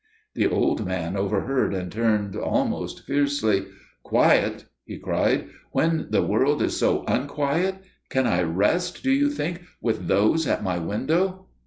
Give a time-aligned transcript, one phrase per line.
[0.33, 3.67] The old man overheard, and turned almost fiercely.
[4.01, 7.75] "Quiet?" he cried, "when the world is so unquiet!
[8.09, 11.49] Can I rest, do you think, with those at my window?"